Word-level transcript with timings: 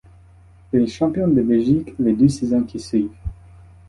Il 0.73 0.81
est 0.81 0.87
champion 0.87 1.27
de 1.27 1.43
Belgique 1.43 1.93
les 1.99 2.13
deux 2.13 2.27
saisons 2.27 2.63
qui 2.63 2.79
suivent. 2.79 3.11